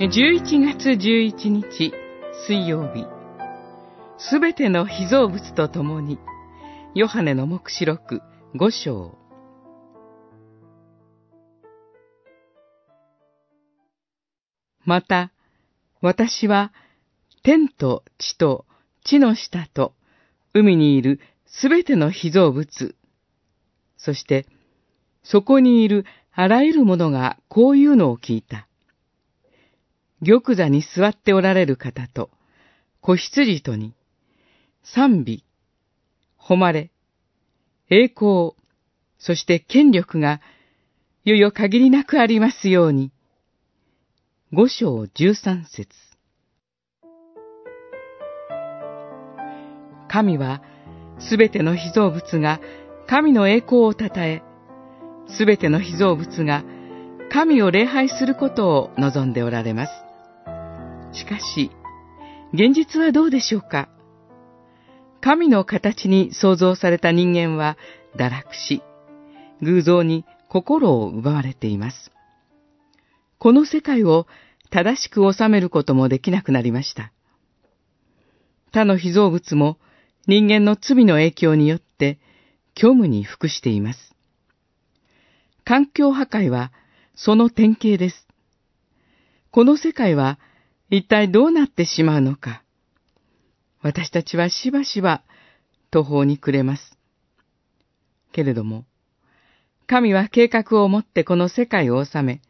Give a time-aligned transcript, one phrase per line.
[0.00, 1.92] 11月11日
[2.46, 3.04] 水曜日
[4.16, 6.18] すべての被造物とともに
[6.94, 8.22] ヨハネの目視録
[8.54, 9.18] 5章
[14.86, 15.32] また
[16.00, 16.72] 私は
[17.42, 18.64] 天と地と
[19.04, 19.92] 地の下と
[20.54, 22.96] 海にいるすべての被造物、
[23.98, 24.46] そして
[25.22, 28.66] そこにいるあらゆるものがこういうのを聞いた。
[30.22, 32.30] 玉座に座っておられる方と、
[33.00, 33.94] 子羊とに、
[34.82, 35.44] 賛美、
[36.36, 36.90] 誉れ、
[37.88, 38.52] 栄光、
[39.18, 40.40] そして権力が、
[41.24, 43.12] いよいよ限りなくありますように。
[44.52, 45.88] 五章十三節
[50.08, 50.62] 神は、
[51.20, 52.60] すべての被造物が
[53.06, 54.42] 神の栄光をたたえ、
[55.28, 56.64] すべての被造物が
[57.30, 60.09] 神を礼拝することを望んでおられます。
[61.12, 61.70] しかし、
[62.52, 63.88] 現実はどうでしょうか？
[65.20, 67.76] 神の形に創造された人間は
[68.16, 68.82] 堕落し、
[69.60, 72.10] 偶像に心を奪われています。
[73.38, 74.26] この世界を
[74.70, 77.12] 正しく収めることもできなくなりました。
[78.72, 79.78] 他の被造物も
[80.26, 82.18] 人間の罪の影響によって
[82.76, 84.14] 虚無に服しています。
[85.64, 86.72] 環境破壊は
[87.14, 88.26] その典型です。
[89.50, 90.38] この世界は
[90.90, 92.62] 一体どうなってしまうのか。
[93.80, 95.22] 私たちはしばしば
[95.90, 96.98] 途方に暮れます。
[98.32, 98.84] けれども、
[99.86, 102.42] 神は計画を持ってこの世界を治め、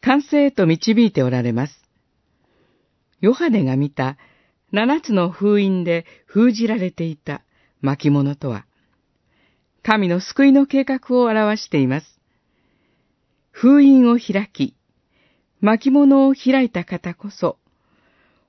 [0.00, 1.74] 完成へと導いておられます。
[3.20, 4.16] ヨハネが見た
[4.72, 7.42] 七つの封印で封じられていた
[7.80, 8.66] 巻物とは、
[9.82, 12.20] 神の救いの計画を表しています。
[13.50, 14.76] 封印を開き、
[15.60, 17.58] 巻物を開いた方こそ、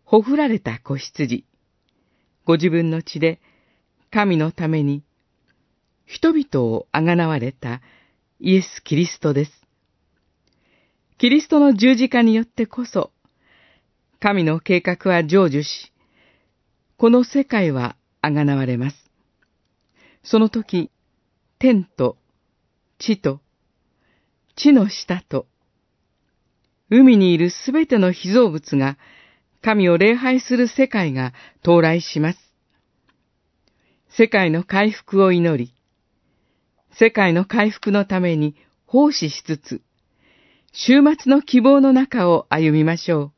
[0.10, 1.44] ほふられた子羊、
[2.46, 3.42] ご自分の血で
[4.10, 5.04] 神のために
[6.06, 7.82] 人々をあがなわれた
[8.40, 9.52] イエス・キリストです。
[11.18, 13.12] キリストの十字架によってこそ、
[14.22, 15.92] 神の計画は成就し、
[16.96, 19.12] この世界はあがなわれます。
[20.24, 20.90] その時、
[21.60, 22.16] 天と
[22.98, 23.42] 地と
[24.56, 25.48] 地の下と
[26.90, 28.98] 海にいるすべての被造物が
[29.62, 32.40] 神を礼拝する世界が到来します。
[34.10, 35.74] 世界の回復を祈り、
[36.92, 39.82] 世界の回復のために奉仕しつつ、
[40.72, 43.37] 週末の希望の中を歩みましょう。